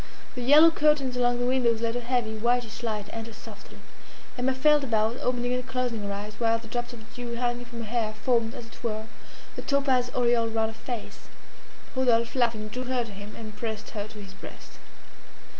[0.33, 3.77] The yellow curtains along the windows let a heavy, whitish light enter softly.
[4.35, 7.83] Emma felt about, opening and closing her eyes, while the drops of dew hanging from
[7.83, 9.05] her hair formed, as it were,
[9.55, 11.27] a topaz aureole around her face.
[11.95, 14.79] Rodolphe, laughing, drew her to him, and pressed her to his breast.